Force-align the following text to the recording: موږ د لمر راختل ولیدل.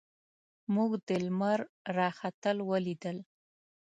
موږ 0.75 0.91
د 1.07 1.09
لمر 1.25 1.59
راختل 1.97 2.57
ولیدل. 2.69 3.17